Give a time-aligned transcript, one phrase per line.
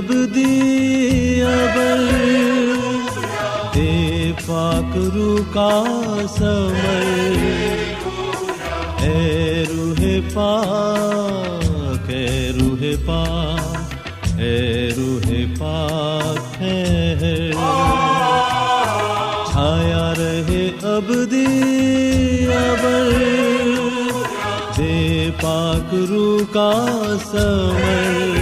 [0.00, 2.06] رہے ابل
[3.74, 5.84] دے پاک رو کا
[6.38, 7.36] سمر۔
[9.02, 10.00] اے روح
[10.34, 17.50] پاک، اے روح پاک، اے روح پاک ہے۔
[19.52, 21.12] چھایا رہے اب
[22.52, 23.14] ابل
[24.78, 26.72] دے پاک رو کا
[27.30, 28.37] سمر۔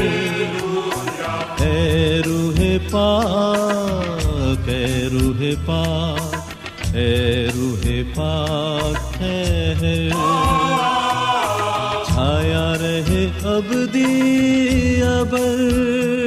[5.64, 10.08] پاک اے روح پاک ہے۔
[12.06, 13.72] چھایا رہے اب
[15.02, 16.25] ابر۔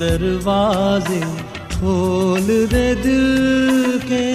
[0.00, 1.20] دروازے
[1.68, 4.32] کھول دے دل کے۔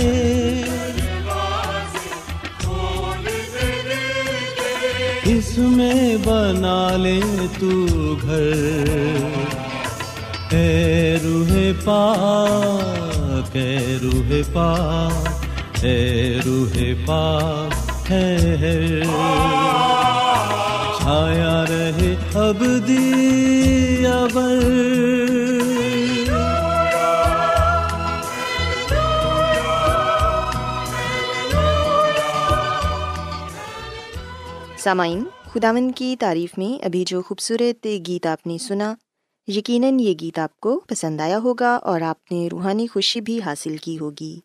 [5.23, 7.19] اس میں بنا لے
[7.59, 8.53] تو گھر۔
[10.49, 15.27] اے روح پاک، اے روح پاک،
[15.85, 18.37] اے روح پاک ہے۔
[20.97, 25.20] چھایا رہے اب دی ابر
[34.83, 35.23] سامعین
[35.53, 38.93] خداون کی تعریف میں ابھی جو خوبصورت گیت آپ نے سنا،
[39.47, 43.77] یقیناً یہ گیت آپ کو پسند آیا ہوگا اور آپ نے روحانی خوشی بھی حاصل
[43.77, 44.39] کی ہوگی۔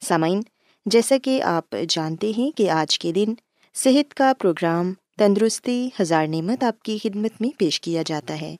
[0.00, 0.40] سامعین،
[0.86, 3.34] جیسا کہ آپ جانتے ہیں کہ آج کے دن
[3.74, 8.56] صحت کا پروگرام تندرستی، ہزار نعمت آپ کی خدمت میں پیش کیا جاتا ہے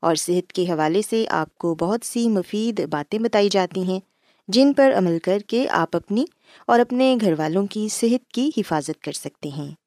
[0.00, 4.00] اور صحت کے حوالے سے آپ کو بہت سی مفید باتیں بتائی جاتی ہیں
[4.48, 6.24] جن پر عمل کر کے آپ اپنی
[6.66, 9.85] اور اپنے گھر والوں کی صحت کی حفاظت کر سکتے ہیں۔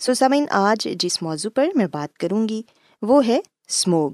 [0.00, 2.62] سو سمعین آج جس موضوع پر میں بات کروں گی،
[3.02, 4.10] وہ ہے اسموگ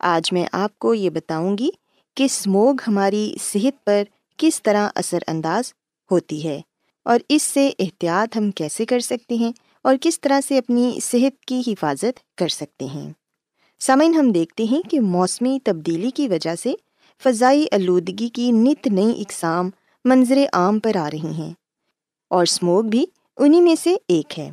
[0.00, 1.70] آج میں آپ کو یہ بتاؤں گی
[2.16, 4.02] کہ اسموگ ہماری صحت پر
[4.36, 5.72] کس طرح اثر انداز
[6.10, 6.60] ہوتی ہے
[7.04, 9.52] اور اس سے احتیاط ہم کیسے کر سکتے ہیں
[9.82, 13.12] اور کس طرح سے اپنی صحت کی حفاظت کر سکتے ہیں۔
[13.80, 16.74] سامعین، ہم دیکھتے ہیں کہ موسمی تبدیلی کی وجہ سے
[17.24, 19.70] فضائی آلودگی کی نت نئی اقسام
[20.04, 21.52] منظر عام پر آ رہی ہیں
[22.30, 24.50] اور اسموگ بھی انہیں میں سے ایک ہے۔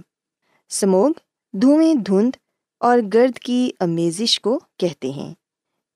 [0.69, 1.11] سموگ،
[1.53, 2.31] دھوئیں دھند
[2.79, 5.33] اور گرد کی امیزش کو کہتے ہیں۔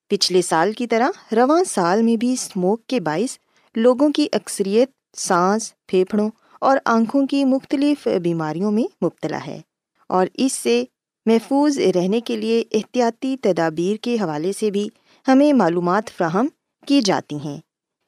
[0.10, 3.38] پچھلے سال کی طرح رواں سال میں بھی اسموک کے باعث
[3.75, 6.30] لوگوں کی اکثریت سانس، پھیپھڑوں
[6.62, 9.62] اور آنکھوں کی مختلف بیماریوں میں مبتلا ہے
[10.10, 10.84] اور اس سے
[11.25, 14.90] محفوظ رہنے کے لیے احتیاطی تدابیر کے حوالے سے بھی
[15.28, 16.48] ہمیں معلومات فراہم
[16.88, 17.58] کی جاتی ہیں۔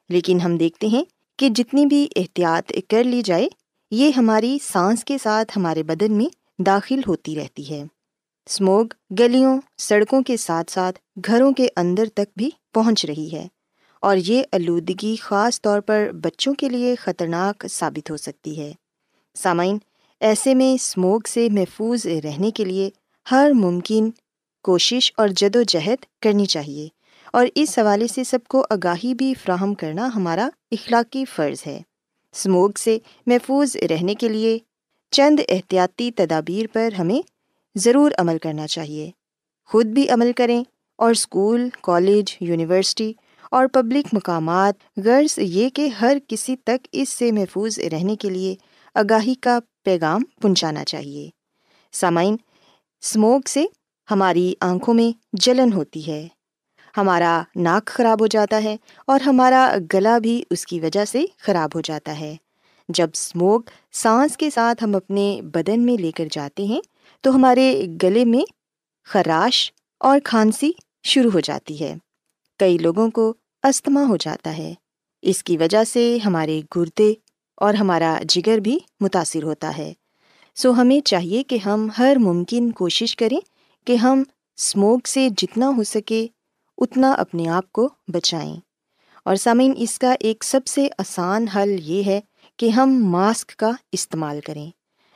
[0.10, 1.04] لیکن ہم دیکھتے ہیں
[1.38, 3.48] کہ جتنی بھی احتیاط کر لی جائے،
[3.92, 7.84] یہ ہماری سانس کے ساتھ ہمارے بدن میں داخل ہوتی رہتی ہے۔
[8.46, 8.86] اسموگ
[9.20, 13.48] گلیوں، سڑکوں کے ساتھ ساتھ گھروں کے اندر تک بھی پہنچ رہی ہے
[14.02, 18.74] اور یہ آلودگی خاص طور پر بچوں کے لیے خطرناک ثابت ہو سکتی ہے۔
[19.34, 19.78] سامعین،
[20.20, 22.90] ایسے میں اسموگ سے محفوظ رہنے کے لیے
[23.32, 24.10] ہر ممکن
[24.64, 26.88] کوشش اور جد و جہد کرنی چاہیے
[27.34, 31.82] اور اس حوالے سے سب کو آگاہی بھی فراہم کرنا ہمارا اخلاقی فرض ہے۔
[32.32, 34.60] اسموگ سے محفوظ رہنے کے لیے
[35.16, 37.28] چند احتیاطی تدابیر پر ہمیں
[37.76, 39.12] ضرور عمل کرنا چاہیے۔
[39.66, 40.64] خود بھی عمل کریں
[40.98, 43.14] اور اسکول، کالج، یونیورسٹی
[43.52, 44.76] اور پبلک مقامات،
[45.06, 48.56] غرض یہ کہ ہر کسی تک اس سے محفوظ رہنے کے لیے
[48.96, 51.30] آگاہی کا پیغام پہنچانا چاہیے۔
[51.92, 52.36] سامعین
[53.04, 53.66] اسموک سے
[54.12, 56.28] ہماری آنکھوں میں جلن ہوتی ہے۔
[56.98, 58.78] ہمارا ناک خراب ہو جاتا ہے
[59.08, 62.36] اور ہمارا گلا بھی اس کی وجہ سے خراب ہو جاتا ہے۔
[62.90, 66.82] جب اسموک سانس کے ساتھ ہم اپنے بدن میں لے کر جاتے ہیں،
[67.22, 68.42] تو ہمارے گلے میں
[69.04, 70.72] خراش اور کھانسی
[71.04, 71.96] شروع ہو جاتی ہے۔
[72.60, 73.34] کئی لوگوں کو
[73.64, 74.74] استھما ہو جاتا ہے۔
[75.22, 77.14] اس کی وجہ سے ہمارے گردے
[77.56, 79.94] اور ہمارا جگر بھی متاثر ہوتا ہے۔
[80.56, 83.40] سو ہمیں چاہیے کہ ہم ہر ممکن کوشش کریں
[83.88, 84.24] کہ ہم
[84.58, 86.28] اسموک سے جتنا ہو سکے
[86.78, 88.56] اتنا اپنے آپ کو بچائیں۔
[89.26, 92.22] اور سامعین، اس کا ایک سب سے آسان حل یہ ہے
[92.58, 94.72] کہ ہم ماسک کا استعمال کریں۔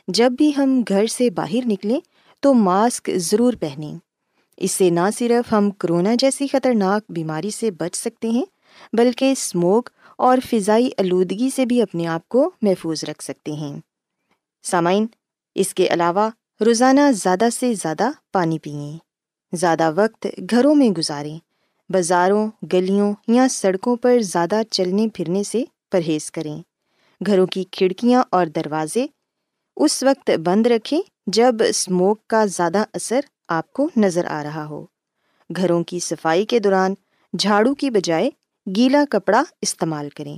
[0.07, 1.99] جب بھی ہم گھر سے باہر نکلیں
[2.39, 3.95] تو ماسک ضرور پہنیں۔
[4.57, 8.45] اس سے نہ صرف ہم کرونا جیسی خطرناک بیماری سے بچ سکتے ہیں،
[8.93, 13.79] بلکہ اسموک اور فضائی آلودگی سے بھی اپنے آپ کو محفوظ رکھ سکتے ہیں۔
[14.63, 15.07] سامعین،
[15.55, 16.29] اس کے علاوہ
[16.65, 18.97] روزانہ زیادہ سے زیادہ پانی پئیں
[19.53, 21.37] زیادہ وقت گھروں میں گزاریں۔
[21.89, 26.61] بازاروں، گلیوں یا سڑکوں پر زیادہ چلنے پھرنے سے پرہیز کریں۔
[27.27, 29.05] گھروں کی کھڑکیاں اور دروازے،
[29.75, 34.85] اس وقت بند رکھیں جب اسموک کا زیادہ اثر آپ کو نظر آ رہا ہو۔
[35.55, 36.93] گھروں کی صفائی کے دوران
[37.39, 38.29] جھاڑو کی بجائے
[38.75, 40.37] گیلا کپڑا استعمال کریں۔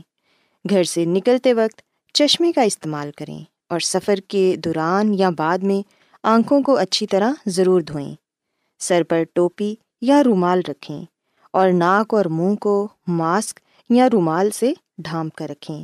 [0.69, 1.81] گھر سے نکلتے وقت
[2.13, 5.88] چشمے کا استعمال کریں اور سفر کے دوران یا بعد میں
[6.24, 8.16] آنکھوں کو اچھی طرح ضرور دھوئیں۔
[8.80, 11.06] سر پر ٹوپی یا رومال رکھیں
[11.54, 15.84] اور ناک اور منہ کو ماسک یا رومال سے ڈھانپ کر رکھیں۔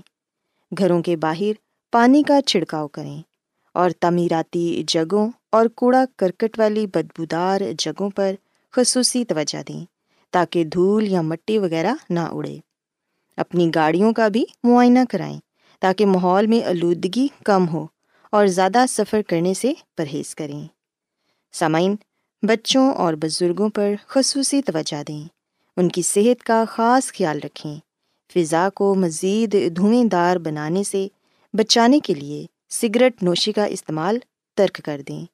[0.77, 1.51] گھروں کے باہر
[1.91, 3.21] پانی کا چھڑکاؤ کریں
[3.73, 8.35] اور تعمیراتی جگہوں اور کوڑا کرکٹ والی بدبودار جگہوں پر
[8.71, 9.85] خصوصی توجہ دیں
[10.31, 12.57] تاکہ دھول یا مٹی وغیرہ نہ اڑے۔
[13.37, 15.39] اپنی گاڑیوں کا بھی معائنہ کرائیں
[15.79, 17.87] تاکہ ماحول میں آلودگی کم ہو
[18.31, 20.67] اور زیادہ سفر کرنے سے پرہیز کریں۔
[21.51, 21.95] سامعین،
[22.41, 25.27] بچوں اور بزرگوں پر خصوصی توجہ دیں۔
[25.77, 27.75] ان کی صحت کا خاص خیال رکھیں۔
[28.33, 31.07] فضا کو مزید دھوئیں دار بنانے سے
[31.53, 34.17] بچانے کے لیے سگریٹ نوشی کا استعمال
[34.55, 35.25] ترک کر دیں۔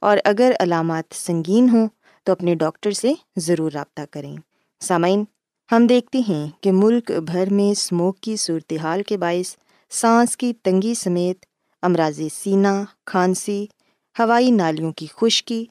[0.00, 1.88] اور اگر علامات سنگین ہوں
[2.24, 4.36] تو اپنے ڈاکٹر سے ضرور رابطہ کریں۔
[4.80, 5.24] سامعین،
[5.72, 9.56] ہم دیکھتے ہیں کہ ملک بھر میں اسموک کی صورتحال کے باعث
[9.90, 11.44] سانس کی تنگی سمیت
[11.82, 13.66] امراض سینہ کھانسی،
[14.18, 15.64] ہوائی نالیوں کی خشکی،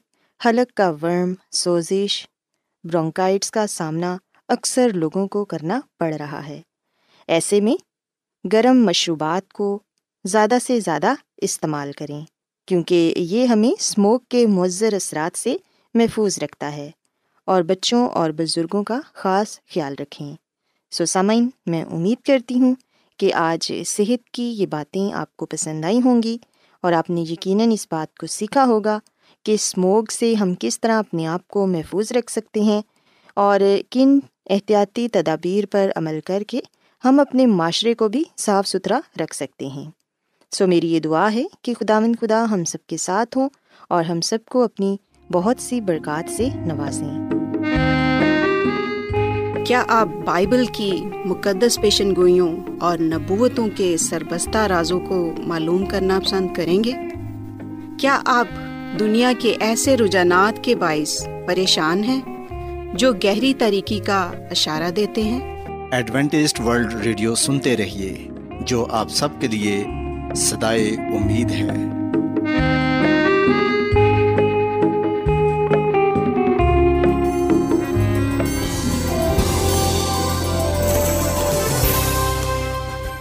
[0.46, 2.26] حلق کا ورم، سوزش،
[2.84, 4.16] برونکائٹس کا سامنا
[4.48, 6.60] اکثر لوگوں کو کرنا پڑ رہا ہے۔
[7.28, 7.74] ایسے میں
[8.52, 9.78] گرم مشروبات کو
[10.24, 12.24] زیادہ سے زیادہ استعمال کریں،
[12.66, 15.56] کیونکہ یہ ہمیں اسموک کے مؤثر اثرات سے
[15.94, 16.90] محفوظ رکھتا ہے
[17.44, 20.36] اور بچوں اور بزرگوں کا خاص خیال رکھیں۔
[20.90, 22.74] سو سامعین، میں امید کرتی ہوں
[23.16, 26.38] کہ آج صحت کی یہ باتیں آپ کو پسند آئی ہوں گی
[26.80, 28.98] اور آپ نے یقیناً اس بات کو سیکھا ہوگا
[29.42, 32.82] کہ اسموگ سے ہم کس طرح اپنے آپ کو محفوظ رکھ سکتے ہیں
[33.40, 34.18] اور کن
[34.50, 36.60] احتیاطی تدابیر پر عمل کر کے
[37.04, 39.90] ہم اپنے معاشرے کو بھی صاف ستھرا رکھ سکتے ہیں۔
[40.50, 43.48] سو میری یہ دعا ہے کہ خدا خدا ہم سب کے ساتھ ہوں
[43.88, 44.96] اور ہم سب کو اپنی
[45.32, 47.28] بہت سی برکات سے نوازیں۔
[49.64, 50.92] کیا آپ بائبل کی
[51.24, 56.92] مقدس پیشن گوئیوں اور نبوتوں کے سربستہ رازوں کو معلوم کرنا پسند کریں گے؟
[57.98, 58.48] کیا آپ
[58.98, 62.37] دنیا کے ایسے رجحانات کے باعث پریشان ہیں؟
[62.94, 68.28] جو گہری طریقے کا اشارہ دیتے ہیں۔ ایڈوینٹسڈ ورلڈ ریڈیو سنتے رہیے
[68.60, 69.84] جو آپ سب کے لیے
[70.36, 71.68] صدائے امید ہے۔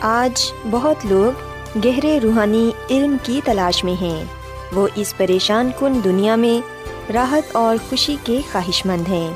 [0.01, 1.39] آج بہت لوگ
[1.85, 4.23] گہرے روحانی علم کی تلاش میں ہیں۔
[4.73, 6.77] وہ اس پریشان کن دنیا میں
[7.11, 9.33] راحت اور خوشی کے خواہش مند ہیں۔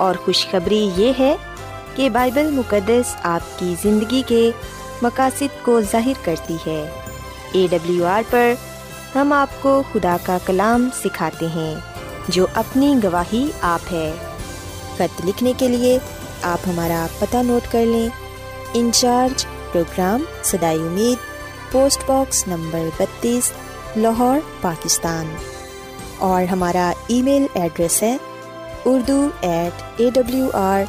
[0.00, 1.36] اور خوشخبری یہ ہے
[1.94, 4.50] کہ بائبل مقدس آپ کی زندگی کے
[5.02, 6.90] مقاصد کو ظاہر کرتی ہے۔
[7.52, 8.54] اے ڈبلیو آر پر
[9.14, 11.74] ہم آپ کو خدا کا کلام سکھاتے ہیں،
[12.28, 14.12] جو اپنی گواہی آپ ہے۔
[14.94, 15.98] خط لکھنے کے لیے
[16.42, 18.08] آپ ہمارا پتہ نوٹ کر لیں۔
[18.74, 21.18] انچارج پروگرام سدائی امید،
[21.72, 23.52] پوسٹ باکس نمبر بتیس،
[23.96, 25.34] لاہور، پاکستان۔
[26.18, 28.16] اور ہمارا ای میل ایڈریس ہے
[28.84, 30.82] Urdu at A W R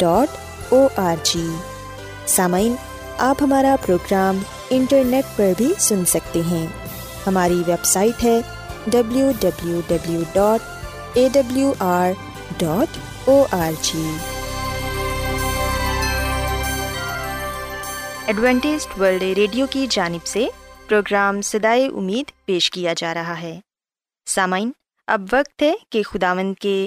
[0.00, 1.46] dot O R G
[2.26, 2.74] سامعین،
[3.18, 4.38] آپ ہمارا پروگرام
[4.70, 6.66] انٹرنیٹ پر بھی سن سکتے ہیں۔
[7.26, 8.40] ہماری ویب سائٹ ہے
[8.86, 12.10] W W W dot A W R
[12.58, 14.04] dot O R G
[18.26, 20.46] Adventist world radio کی جانب سے
[20.86, 23.58] پروگرام سدائے امید پیش کیا جا رہا ہے۔
[24.26, 24.70] سامعین،
[25.08, 26.86] اب وقت ہے کہ خداوند کے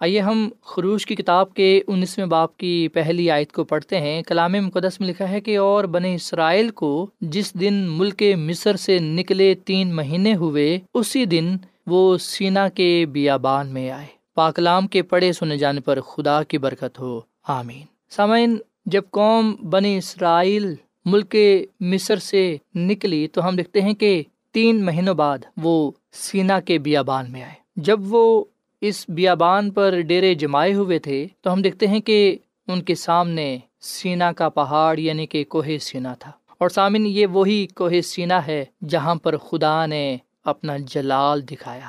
[0.00, 4.52] آئیے ہم خروش کی کتاب کے انیسویں باپ کی پہلی آیت کو پڑھتے ہیں۔ کلام
[4.52, 9.54] مقدس میں لکھا ہے کہ اور بنے اسرائیل کو جس دن ملک مصر سے نکلے
[9.54, 15.58] تین مہینے ہوئے، اسی دن وہ سینا کے بیابان میں آئے۔ پاکلام کے پڑھے سنے
[15.58, 20.74] جانے پر خدا کی برکت ہو۔ آمین۔ سامعین، جب قوم بنی اسرائیل
[21.04, 21.36] ملک
[21.80, 27.32] مصر سے نکلی تو ہم دیکھتے ہیں کہ تین مہینوں بعد وہ سینا کے بیابان
[27.32, 28.44] میں آئے۔ جب وہ
[28.80, 33.58] اس بیابان پر ڈیرے جمائے ہوئے تھے، تو ہم دیکھتے ہیں کہ ان کے سامنے
[33.80, 38.64] سینا کا پہاڑ یعنی کہ کوہ سینا تھا۔ اور سامن، یہ وہی کوہ سینا ہے
[38.88, 41.88] جہاں پر خدا نے اپنا جلال دکھایا،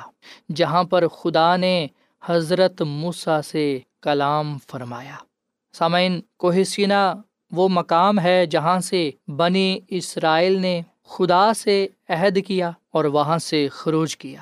[0.54, 1.86] جہاں پر خدا نے
[2.24, 5.16] حضرت موسا سے کلام فرمایا۔
[5.72, 7.14] سامعین، کوہ سینا
[7.52, 13.68] وہ مقام ہے جہاں سے بنی اسرائیل نے خدا سے عہد کیا اور وہاں سے
[13.68, 14.40] خروج کیا۔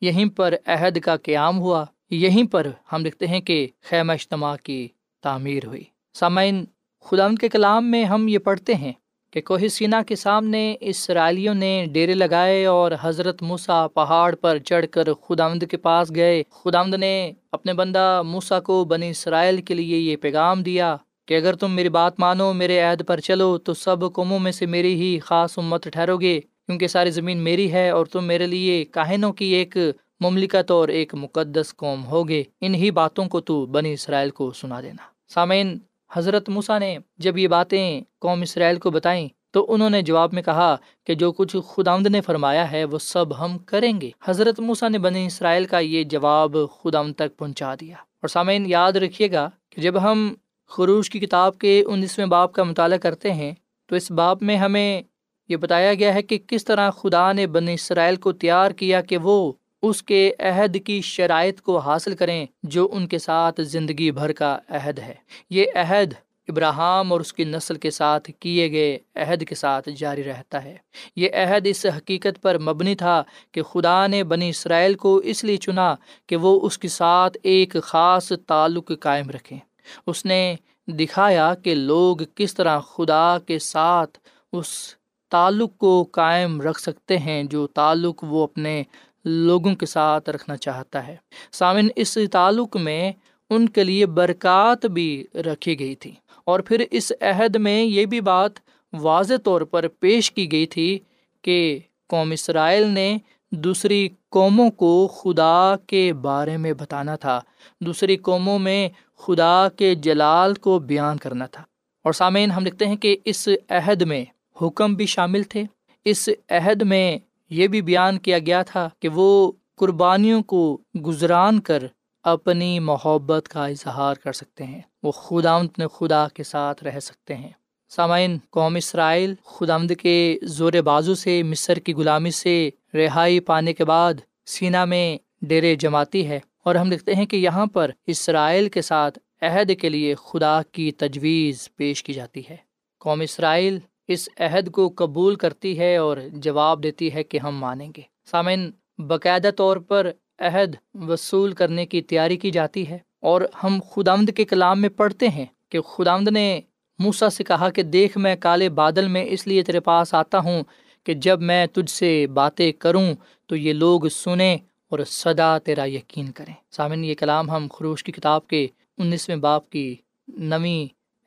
[0.00, 4.88] یہیں پر عہد کا قیام ہوا، یہیں پر ہم لکھتے ہیں کہ خیمہ اجتماع کی
[5.22, 6.64] تعمیر ہوئی۔ سامعین
[7.04, 8.92] خدا کے کلام میں ہم یہ پڑھتے ہیں
[9.30, 14.86] کہ کوہ سینا کے سامنے اسرائیلیوں نے ڈیرے لگائے اور حضرت موسا پہاڑ پر چڑھ
[14.90, 19.98] کر خدامد کے پاس گئے۔ خدامد نے اپنے بندہ موسا کو بنی اسرائیل کے لیے
[19.98, 24.12] یہ پیغام دیا کہ اگر تم میری بات مانو، میرے عہد پر چلو، تو سب
[24.12, 28.06] قوموں میں سے میری ہی خاص امت ٹھہرو گے کیونکہ ساری زمین میری ہے اور
[28.06, 29.76] تم میرے لیے کاہنوں کی ایک
[30.20, 35.32] مملکت اور ایک مقدس قوم ہوگے۔ انہی باتوں کو تو بنی اسرائیل کو سنا دینا۔
[35.34, 35.78] سامعین،
[36.12, 40.42] حضرت موسا نے جب یہ باتیں قوم اسرائیل کو بتائیں تو انہوں نے جواب میں
[40.42, 44.60] کہا کہ جو کچھ خدا آمد نے فرمایا ہے وہ سب ہم کریں گے۔ حضرت
[44.60, 49.32] موسا نے بنی اسرائیل کا یہ جواب خدا تک پہنچا دیا۔ اور سامعین، یاد رکھیے
[49.32, 50.34] گا کہ جب ہم
[50.68, 53.52] خروش کی کتاب کے انیسویں باپ کا مطالعہ کرتے ہیں
[53.88, 55.02] تو اس باپ میں ہمیں
[55.50, 59.16] یہ بتایا گیا ہے کہ کس طرح خدا نے بن اسرائیل کو تیار کیا کہ
[59.16, 59.52] وہ
[59.82, 64.58] اس کے عہد کی شرائط کو حاصل کریں جو ان کے ساتھ زندگی بھر کا
[64.68, 65.14] عہد ہے۔
[65.50, 66.14] یہ عہد
[66.48, 70.76] ابراہم اور اس کی نسل کے ساتھ کیے گئے عہد کے ساتھ جاری رہتا ہے۔
[71.16, 75.56] یہ عہد اس حقیقت پر مبنی تھا کہ خدا نے بنی اسرائیل کو اس لیے
[75.56, 75.94] چنا
[76.26, 79.58] کہ وہ اس کے ساتھ ایک خاص تعلق قائم رکھیں۔
[80.06, 80.54] اس نے
[80.86, 84.18] دکھایا کہ لوگ کس طرح خدا کے ساتھ
[84.52, 84.99] اس
[85.30, 88.82] تعلق کو قائم رکھ سکتے ہیں جو تعلق وہ اپنے
[89.24, 91.16] لوگوں کے ساتھ رکھنا چاہتا ہے۔
[91.52, 93.12] سامن اس تعلق میں
[93.50, 96.12] ان کے لیے برکات بھی رکھی گئی تھی۔
[96.44, 98.52] اور پھر اس عہد میں یہ بھی بات
[98.92, 100.98] واضح طور پر پیش کی گئی تھی
[101.42, 103.18] کہ قوم اسرائیل نے
[103.52, 107.40] دوسری قوموں کو خدا کے بارے میں بتانا تھا۔
[107.80, 111.62] دوسری قوموں میں خدا کے جلال کو بیان کرنا تھا۔
[112.04, 114.24] اور سامعین، ہم لکھتے ہیں کہ اس عہد میں
[114.62, 115.62] حکم بھی شامل تھے۔
[116.04, 117.18] اس عہد میں
[117.50, 121.82] یہ بھی بیان کیا گیا تھا کہ وہ قربانیوں کو گزران کر
[122.22, 125.58] اپنی محبت کا اظہار کر سکتے ہیں۔ وہ خدا
[125.92, 127.48] خدا کے ساتھ رہ سکتے ہیں۔
[127.88, 133.84] سامعین، قوم اسرائیل خدامد کے زور بازو سے مصر کی غلامی سے رہائی پانے کے
[133.84, 134.14] بعد
[134.46, 139.18] سینا میں ڈیرے جماتی ہے۔ اور ہم لکھتے ہیں کہ یہاں پر اسرائیل کے ساتھ
[139.42, 142.56] عہد کے لیے خدا کی تجویز پیش کی جاتی ہے۔
[142.98, 143.78] قوم اسرائیل
[144.12, 148.70] اس عہد کو قبول کرتی ہے اور جواب دیتی ہے کہ ہم مانیں گے۔ سامعین،
[148.98, 154.44] باقاعدہ طور پر عہد وصول کرنے کی تیاری کی جاتی ہے اور ہم خدامد کے
[154.44, 156.60] کلام میں پڑھتے ہیں کہ خدامد نے
[156.98, 160.62] موسا سے کہا کہ دیکھ میں کالے بادل میں اس لیے تیرے پاس آتا ہوں
[161.04, 163.14] کہ جب میں تجھ سے باتیں کروں
[163.46, 164.56] تو یہ لوگ سنیں
[164.88, 168.66] اور سدا تیرا یقین کریں۔ سامن یہ کلام ہم خروش کی کتاب کے
[168.98, 169.96] انیسویں باپ کی
[170.28, 170.84] نویں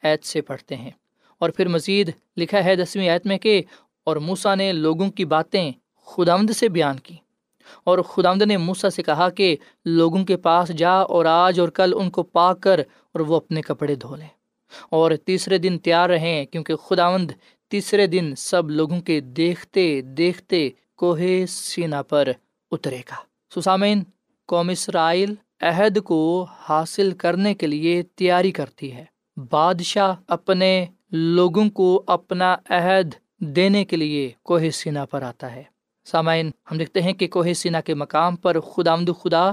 [0.08, 0.92] عید سے پڑھتے ہیں۔
[1.44, 3.62] اور پھر مزید لکھا ہے دسویں عید میں کہ،
[4.04, 5.72] اور موسا نے لوگوں کی باتیں
[6.06, 7.16] خدامد سے بیان کی۔
[7.84, 11.94] اور خدامد نے موسا سے کہا کہ، لوگوں کے پاس جا اور آج اور کل
[11.96, 14.28] ان کو پا کر اور وہ اپنے کپڑے دھو لیں۔
[14.90, 17.32] اور تیسرے دن تیار رہیں، کیونکہ خداوند
[17.70, 22.32] تیسرے دن سب لوگوں کے دیکھتے دیکھتے کوہ سینا پر
[22.72, 23.16] اترے گا۔
[23.60, 24.04] سسامین
[24.48, 29.06] قوم اسرائیل عہد کو حاصل کرنے کے لیے تیاری کرتی ہے۔
[29.50, 30.86] بادشاہ اپنے
[31.16, 35.64] لوگوں کو اپنا عہد دینے کے لیے کوہ سینا پر آتا ہے۔
[36.06, 39.52] سامعین، ہم دیکھتے ہیں کہ کوہ سینا کے مقام پر خدا آمد خدا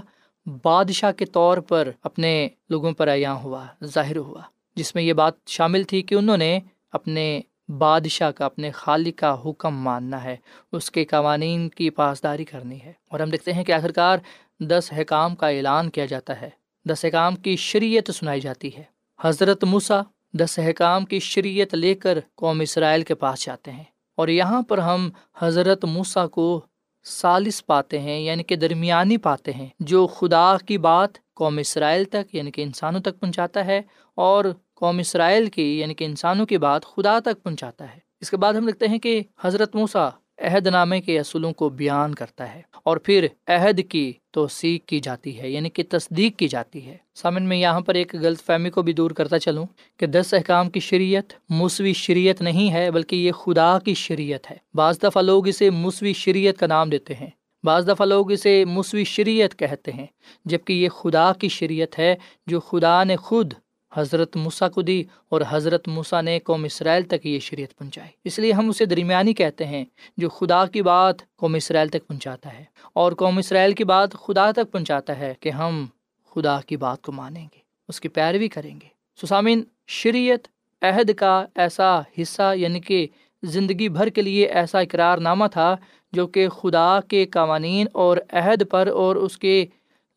[0.62, 4.42] بادشاہ کے طور پر اپنے لوگوں پر عیاں ہوا، ظاہر ہوا۔
[4.74, 6.60] جس میں یہ بات شامل تھی کہ انہوں نے
[6.92, 10.36] اپنے بادشاہ کا، اپنے خالق کا حکم ماننا ہے،
[10.72, 14.18] اس کے قوانین کی پاسداری کرنی ہے۔ اور ہم دیکھتے ہیں کہ آخرکار
[14.60, 16.50] دس حکام کا اعلان کیا جاتا ہے۔
[16.84, 18.82] دس حکام کی شریعت سنائی جاتی ہے۔
[19.20, 20.02] حضرت موسا
[20.34, 23.84] دس حکام کی شریعت لے کر قوم اسرائیل کے پاس جاتے ہیں
[24.16, 26.60] اور یہاں پر ہم حضرت موسا کو
[27.04, 32.34] سالس پاتے ہیں یعنی کہ درمیانی پاتے ہیں، جو خدا کی بات قوم اسرائیل تک
[32.34, 33.80] یعنی کہ انسانوں تک پہنچاتا ہے
[34.14, 38.36] اور قوم اسرائیل کی یعنی کہ انسانوں کی بات خدا تک پہنچاتا ہے۔ اس کے
[38.36, 40.08] بعد ہم لکھتے ہیں کہ حضرت موسا
[40.40, 45.40] عہد نامے کے اصولوں کو بیان کرتا ہے اور پھر عہد کی توثیق کی جاتی
[45.40, 48.82] ہے یعنی کہ تصدیق کی جاتی ہے۔ سامن میں یہاں پر ایک غلط فہمی کو
[48.82, 53.32] بھی دور کرتا چلوں کہ دس احکام کی شریعت موسوی شریعت نہیں ہے، بلکہ یہ
[53.32, 57.30] خدا کی شریعت ہے۔ بعض دفعہ لوگ اسے موسوی شریعت کا نام دیتے ہیں۔
[57.62, 60.06] بعض دفعہ لوگ اسے موسوی شریعت کہتے ہیں
[60.44, 63.54] جبکہ یہ خدا کی شریعت ہے جو خدا نے خود
[63.94, 68.38] حضرت موسا کو دی اور حضرت موسا نے قوم اسرائیل تک یہ شریعت پہنچائی۔ اس
[68.38, 69.84] لیے ہم اسے درمیانی کہتے ہیں،
[70.16, 74.50] جو خدا کی بات قوم اسرائیل تک پہنچاتا ہے۔ اور قوم اسرائیل کی بات خدا
[74.50, 75.86] تک پہنچاتا ہے کہ ہم
[76.30, 78.86] خدا کی بات کو مانیں گے، اس کی پیروی کریں گے۔
[79.22, 80.48] سسامین، شریعت
[80.82, 83.06] عہد کا ایسا حصہ یعنی کہ
[83.42, 85.76] زندگی بھر کے لیے ایسا اقرار نامہ تھا،
[86.12, 89.66] جو کہ خدا کے قوانین اور عہد پر اور اس کے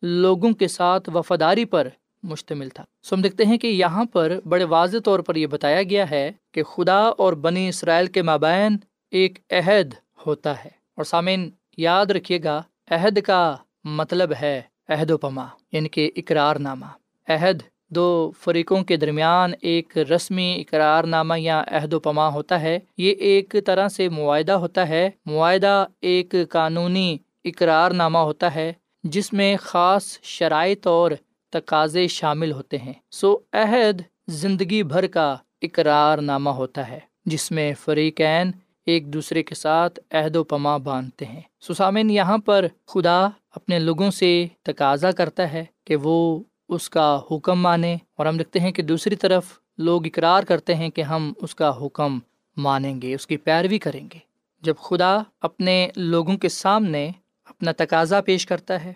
[0.02, 1.88] لوگوں کے ساتھ وفاداری پر
[2.24, 5.82] مشتمل تھا۔ سو ہم دیکھتے ہیں کہ یہاں پر بڑے واضح طور پر یہ بتایا
[5.82, 8.76] گیا ہے کہ خدا اور بنی اسرائیل کے مابین
[9.10, 9.94] ایک عہد
[10.26, 15.88] ہوتا ہے۔ اور سامعین، یاد رکھیے گا، عہد کا مطلب ہے عہد و پما یعنی
[15.88, 16.86] کہ اقرار نامہ
[17.28, 22.78] عہد دو فریقوں کے درمیان ایک رسمی اقرار نامہ یا عہد و پما ہوتا ہے۔
[22.96, 28.72] یہ ایک طرح سے معاہدہ ہوتا ہے۔ معاہدہ ایک قانونی اقرار نامہ ہوتا ہے،
[29.04, 31.10] جس میں خاص شرائط اور
[31.54, 37.72] تقاضے شامل ہوتے ہیں۔ سو عہد زندگی بھر کا اقرار نامہ ہوتا ہے، جس میں
[37.80, 38.50] فریقین
[38.86, 44.10] ایک دوسرے کے ساتھ عہد و پما باندھتے ہیں۔ سسامن یہاں پر خدا اپنے لوگوں
[44.10, 48.82] سے تقاضا کرتا ہے کہ وہ اس کا حکم مانے اور ہم دیکھتے ہیں کہ
[48.82, 49.44] دوسری طرف
[49.78, 52.18] لوگ اقرار کرتے ہیں کہ ہم اس کا حکم
[52.56, 54.18] مانیں گے، اس کی پیروی کریں گے۔
[54.62, 57.10] جب خدا اپنے لوگوں کے سامنے
[57.44, 58.92] اپنا تقاضا پیش کرتا ہے،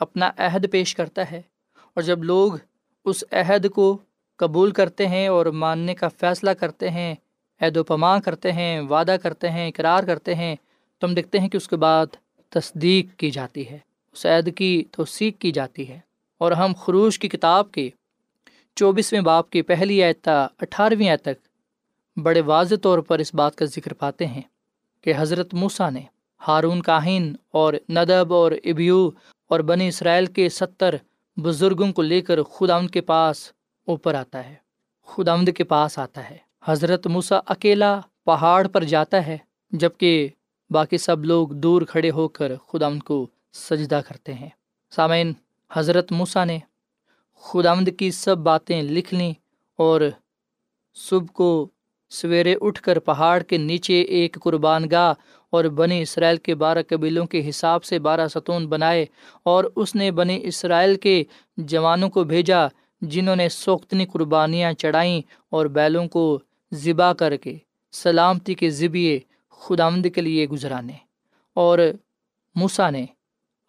[0.00, 1.42] اپنا عہد پیش کرتا ہے
[1.94, 2.52] اور جب لوگ
[3.04, 3.98] اس عہد کو
[4.36, 7.14] قبول کرتے ہیں اور ماننے کا فیصلہ کرتے ہیں،
[7.60, 10.56] عہد و پما کرتے ہیں، وعدہ کرتے ہیں، اقرار کرتے ہیں،
[10.98, 12.06] تو ہم دیکھتے ہیں کہ اس کے بعد
[12.48, 13.78] تصدیق کی جاتی ہے،
[14.12, 15.98] اس عہد کی توثیق کی جاتی ہے۔
[16.38, 17.90] اور ہم خروش کی کتاب کے
[18.74, 21.48] چوبیسویں باپ کی پہلی آیتا اٹھارہویں آیت تک
[22.18, 24.42] بڑے واضح طور پر اس بات کا ذکر پاتے ہیں
[25.00, 26.00] کہ حضرت موسیٰ نے
[26.48, 29.10] ہارون کاہن اور ندب اور ابیو
[29.48, 30.94] اور بنی اسرائیل کے ستر
[31.36, 33.52] بزرگوں کو لے کر خدا ان کے پاس
[33.86, 34.54] اوپر آتا ہے۔
[35.06, 39.38] خدا کے پاس آتا ہے۔ حضرت موسا اکیلا پہاڑ پر جاتا ہے
[39.70, 40.28] جبکہ
[40.70, 44.48] باقی سب لوگ دور کھڑے ہو کر خدا ان کو سجدہ کرتے ہیں۔
[44.90, 45.32] سامعین،
[45.72, 46.58] حضرت موسیٰ نے
[47.40, 49.32] خداوند کی سب باتیں لکھ لیں
[49.76, 50.00] اور
[50.94, 51.68] صبح کو
[52.12, 55.12] سویرے اٹھ کر پہاڑ کے نیچے ایک قربان گاہ
[55.52, 59.06] اور بنی اسرائیل کے بارہ قبیلوں کے حساب سے بارہ ستون بنائے
[59.42, 61.24] اور اس نے بنی اسرائیل کے
[61.56, 62.66] جوانوں کو بھیجا
[63.02, 65.20] جنہوں نے سوختنی قربانیاں چڑھائیں
[65.50, 66.38] اور بیلوں کو
[66.74, 67.56] ذبح کر کے
[67.92, 69.18] سلامتی کے ذبیے
[69.60, 70.96] خداوند کے لیے گزرانے
[71.56, 71.78] اور
[72.54, 73.04] موسا نے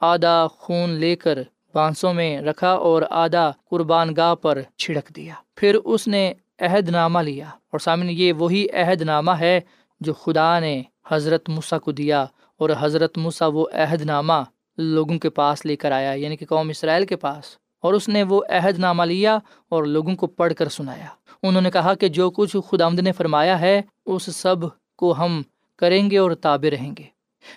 [0.02, 1.40] آدھا خون لے کر
[1.74, 7.20] بانسوں میں رکھا اور آدھا قربان گاہ پر چھڑک دیا۔ پھر اس نے عہد نامہ
[7.20, 9.62] لیا۔ اور سامنے یہ وہی عہد نامہ ہے
[10.00, 12.26] جو خدا نے حضرت مسا کو دیا،
[12.60, 14.34] اور حضرت مسا وہ عہد نامہ
[14.78, 18.24] لوگوں کے پاس لے کر آیا یعنی کہ قوم اسرائیل کے پاس۔ اور اس نے
[18.24, 19.38] وہ عہد نامہ لیا
[19.70, 21.06] اور لوگوں کو پڑھ کر سنایا۔
[21.44, 24.56] انہوں نے کہا کہ جو کچھ خدا آمد نے فرمایا ہے، اس سب
[24.98, 25.42] کو ہم
[25.78, 27.04] کریں گے اور تابے رہیں گے۔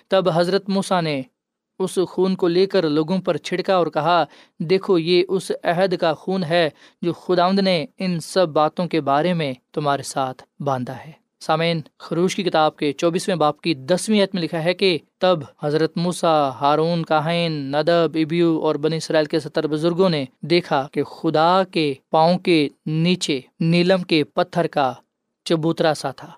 [0.07, 1.21] تب حضرت موسا نے
[1.79, 4.23] اس خون کو لے کر لوگوں پر چھڑکا اور کہا،
[4.59, 6.69] دیکھو، یہ اس عہد کا خون ہے
[7.01, 12.35] جو خداوند نے ان سب باتوں کے بارے میں تمہارے ساتھ باندھا ہے۔ سامعین، خروش
[12.35, 16.33] کی کتاب کے چوبیسویں باپ کی دسویں عت میں لکھا ہے کہ تب حضرت موسا
[16.49, 21.93] ہارون کاہین ندب، ابیو اور بنی اسرائیل کے ستر بزرگوں نے دیکھا کہ خدا کے
[22.11, 24.91] پاؤں کے نیچے نیلم کے پتھر کا
[25.45, 26.31] چبوترا سا تھا،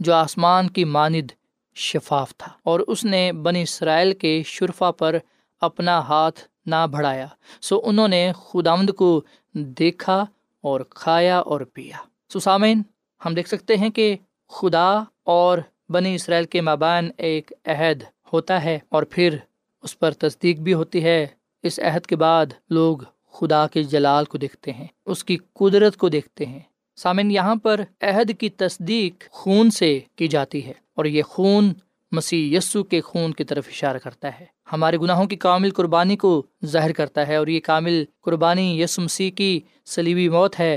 [0.00, 1.32] جو آسمان کی ماند
[1.78, 5.16] شفاف تھا اور اس نے بنی اسرائیل کے شرفا پر
[5.60, 7.26] اپنا ہاتھ نہ بڑھایا۔
[7.60, 9.22] سو انہوں نے خداوند کو
[9.54, 10.24] دیکھا
[10.60, 11.96] اور کھایا اور پیا۔
[12.32, 12.82] سو سامعین،
[13.24, 14.16] ہم دیکھ سکتے ہیں کہ
[14.48, 19.36] خدا اور بنی اسرائیل کے مابین ایک عہد ہوتا ہے اور پھر
[19.82, 21.26] اس پر تصدیق بھی ہوتی ہے۔
[21.62, 22.98] اس عہد کے بعد لوگ
[23.32, 26.60] خدا کے جلال کو دیکھتے ہیں، اس کی قدرت کو دیکھتے ہیں۔
[26.96, 31.72] سامن یہاں پر عہد کی تصدیق خون سے کی جاتی ہے۔ اور یہ خون
[32.12, 36.46] مسیح یسو کے خون کی طرف اشارہ کرتا ہے۔ ہمارے گناہوں کی کامل قربانی کو
[36.64, 40.76] ظاہر کرتا ہے اور یہ کامل قربانی یسو مسیح کی سلیبی موت ہے۔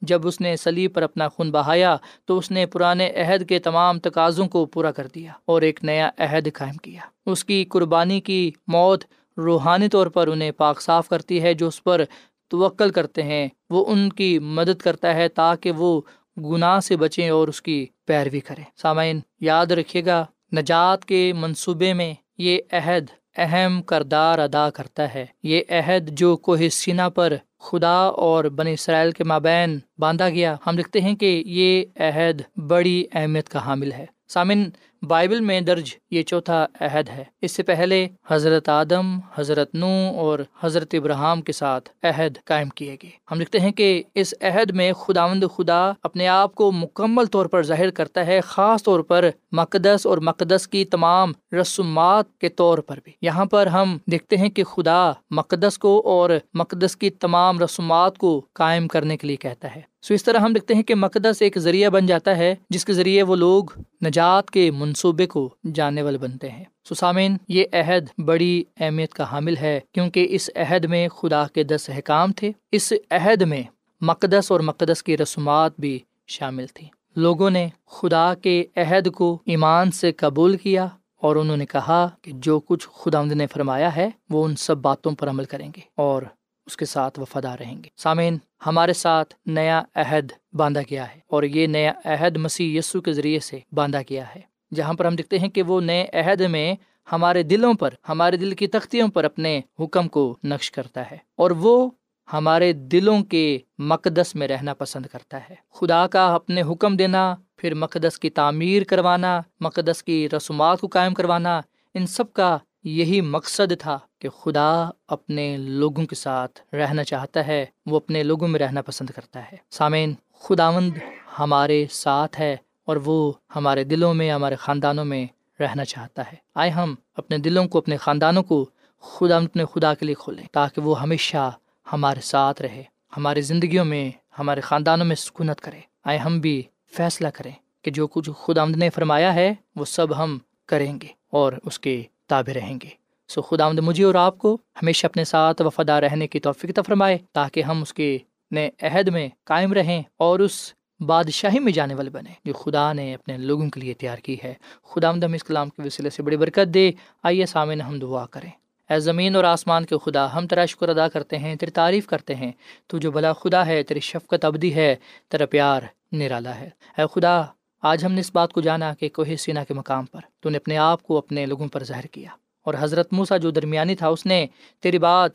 [0.00, 3.98] جب اس نے سلیب پر اپنا خون بہایا تو اس نے پرانے عہد کے تمام
[3.98, 8.50] تقاضوں کو پورا کر دیا اور ایک نیا عہد قائم کیا۔ اس کی قربانی کی
[8.66, 9.04] موت
[9.36, 12.04] روحانی طور پر انہیں پاک صاف کرتی ہے، جو اس پر
[12.48, 16.00] توکل کرتے ہیں۔ وہ ان کی مدد کرتا ہے تاکہ وہ
[16.36, 21.92] گناہ سے بچیں اور اس کی پیروی کریں۔ سامعین، یاد رکھیے گا، نجات کے منصوبے
[21.92, 27.98] میں یہ عہد اہم کردار ادا کرتا ہے۔ یہ عہد جو کوہ سینا پر خدا
[27.98, 33.48] اور بن اسرائیل کے مابین باندھا گیا۔ ہم لکھتے ہیں کہ یہ عہد بڑی اہمیت
[33.48, 34.64] کا حامل ہے۔ سامن،
[35.02, 40.38] بائبل میں درج یہ چوتھا عہد ہے۔ اس سے پہلے حضرت آدم، حضرت نو اور
[40.60, 44.92] حضرت ابراہم کے ساتھ عہد قائم کیے گئے۔ ہم لکھتے ہیں کہ اس عہد میں
[44.92, 50.06] خداوند خدا اپنے آپ کو مکمل طور پر ظاہر کرتا ہے، خاص طور پر مقدس
[50.06, 54.64] اور مقدس کی تمام رسومات کے طور پر بھی۔ یہاں پر ہم دیکھتے ہیں کہ
[54.64, 59.91] خدا مقدس کو اور مقدس کی تمام رسومات کو قائم کرنے کے لیے کہتا ہے۔
[60.02, 62.92] سو اس طرح ہم دیکھتے ہیں کہ مقدس ایک ذریعہ بن جاتا ہے، جس کے
[62.92, 63.64] ذریعے وہ لوگ
[64.04, 69.56] نجات کے منصوبے کو جاننے والے بنتے ہیں۔ سسامین یہ عہد بڑی اہمیت کا حامل
[69.56, 73.62] ہے، کیونکہ اس عہد میں خدا کے دس احکام تھے۔ اس عہد میں
[74.00, 79.90] مقدس اور مقدس کی رسومات بھی شامل تھیں۔ لوگوں نے خدا کے عہد کو ایمان
[79.90, 80.88] سے قبول کیا
[81.20, 85.12] اور انہوں نے کہا کہ جو کچھ خدا نے فرمایا ہے، وہ ان سب باتوں
[85.12, 86.22] پر عمل کریں گے اور
[86.66, 91.42] اس کے ساتھ وفادار رہیں گے۔ سامعین، ہمارے ساتھ نیا عہد باندھا گیا ہے اور
[91.42, 94.40] یہ نیا عہد مسیح یسو کے ذریعے سے باندھا گیا ہے۔
[94.74, 96.74] جہاں پر ہم دیکھتے ہیں کہ وہ نئے عہد میں
[97.12, 101.50] ہمارے دلوں پر، ہمارے دل کی تختیوں پر اپنے حکم کو نقش کرتا ہے اور
[101.50, 101.90] وہ
[102.32, 107.74] ہمارے دلوں کے مقدس میں رہنا پسند کرتا ہے۔ خدا کا اپنے حکم دینا، پھر
[107.74, 111.60] مقدس کی تعمیر کروانا، مقدس کی رسومات کو قائم کروانا،
[111.94, 117.66] ان سب کا یہی مقصد تھا کہ خدا اپنے لوگوں کے ساتھ رہنا چاہتا ہے،
[117.86, 120.92] وہ اپنے لوگوں میں رہنا پسند کرتا ہے۔ سامعین، خداوند
[121.38, 125.26] ہمارے ساتھ ہے اور وہ ہمارے دلوں میں، ہمارے خاندانوں میں
[125.60, 128.68] رہنا چاہتا ہے۔ آئے ہم اپنے دلوں کو، اپنے خاندانوں کو
[129.00, 131.50] خدا، اپنے خدا کے لیے کھولیں تاکہ وہ ہمیشہ
[131.92, 132.82] ہمارے ساتھ رہے،
[133.16, 138.06] ہماری زندگیوں میں، ہمارے خاندانوں میں سکونت کرے۔ آئے ہم بھی فیصلہ کریں کہ جو
[138.06, 142.78] کچھ خدا نے فرمایا ہے، وہ سب ہم کریں گے اور اس کے تابع رہیں
[142.82, 142.88] گے۔
[143.28, 147.18] سو خدا آمد مجھے اور آپ کو ہمیشہ اپنے ساتھ وفادہ رہنے کی توفیق فرمائے
[147.32, 148.18] تاکہ ہم اس کے
[148.50, 153.14] نئے عہد میں قائم رہیں اور اس بادشاہی میں جانے والے بنے جو خدا نے
[153.14, 156.22] اپنے لوگوں کے لیے تیار کی ہے۔ خدا آمد ہم اس کلام کے وسیلے سے
[156.22, 156.92] بڑی برکت دے۔
[157.22, 158.50] آئیے سامع ہم دعا کریں۔
[158.90, 162.34] اے زمین اور آسمان کے خدا، ہم تیرا شکر ادا کرتے ہیں، تیری تعریف کرتے
[162.34, 162.52] ہیں۔
[162.86, 164.96] تو جو بلا خدا ہے، تیری شفقت ابدی ہے،
[165.28, 167.42] تیرا پیار نرالا ہے۔ اے خدا
[167.82, 170.56] آج ہم نے اس بات کو جانا کہ کوہ سینا کے مقام پر۔ تو نے
[170.56, 172.30] اپنے آپ کو اپنے لوگوں پر ظاہر کیا۔
[172.64, 174.46] اور حضرت موسا جو درمیانی تھا، اس نے
[174.80, 175.30] تیری بات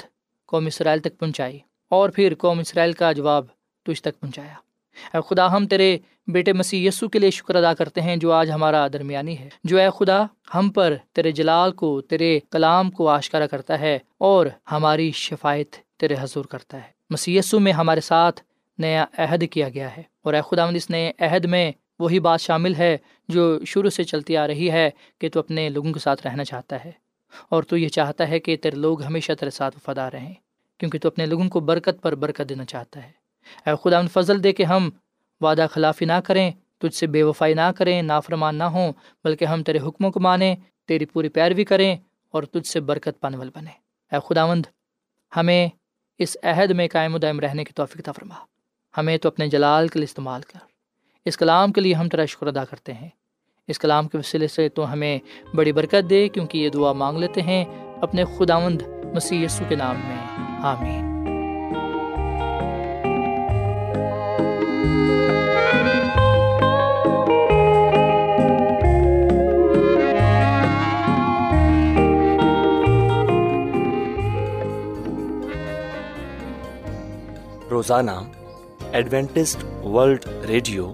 [0.46, 3.46] قوم اسرائیل تک پہنچائی۔ اور پھر قوم اسرائیل کا جواب
[3.86, 4.54] تجھ تک پہنچایا۔
[5.14, 8.52] اے خدا، ہم تیرے بیٹے مسیح یسو کے لیے شکر ادا کرتے ہیں جو آج
[8.52, 10.24] ہمارا درمیانی ہے۔ جو اے خدا،
[10.56, 16.16] ہم پر تیرے جلال کو، تیرے کلام کو آشکارا کرتا ہے اور ہماری شفایت تیرے
[16.20, 18.42] حضور کرتا ہے۔ مسی میں ہمارے ساتھ
[18.78, 22.76] نیا عہد کیا گیا ہے۔ اور اے خدا اس نئے عہد میں وہی بات شامل
[22.76, 26.44] ہے جو شروع سے چلتی آ رہی ہے کہ تو اپنے لوگوں کے ساتھ رہنا
[26.44, 26.92] چاہتا ہے
[27.50, 30.34] اور تو یہ چاہتا ہے کہ تیرے لوگ ہمیشہ تیرے ساتھ وفادار رہیں
[30.78, 33.12] کیونکہ تو اپنے لوگوں کو برکت پر برکت دینا چاہتا ہے۔
[33.66, 34.90] اے خدا، ان فضل دے کے ہم
[35.42, 39.64] وعدہ خلافی نہ کریں، تجھ سے بے وفائی نہ کریں، نافرمان نہ ہوں، بلکہ ہم
[39.64, 40.56] تیرے حکموں کو مانیں،
[40.86, 41.98] تیری پوری پیروی کریں
[42.32, 43.72] اور تجھ سے برکت پانے والے بنے
[44.16, 44.66] اے خداوند،
[45.36, 45.68] ہمیں
[46.18, 48.36] اس عہد میں قائم و دائم رہنے کی توفیق فرما۔
[48.98, 50.77] ہمیں تو اپنے جلال کے لیے استعمال کر۔
[51.28, 53.10] اس کلام کے لیے ہم تیرا شکر ادا کرتے ہیں۔
[53.68, 55.20] اس کلام کے وسیلے سے تو ہمیں
[55.56, 57.66] بڑی برکت دے کیونکہ یہ دعا مانگ لیتے ہیں
[58.02, 58.82] اپنے خداوند
[59.14, 60.24] مسیح یسو کے نام میں۔
[60.64, 61.08] آمین۔
[77.70, 78.12] روزانہ
[78.92, 80.94] ایڈوینٹسٹ ورلڈ ریڈیو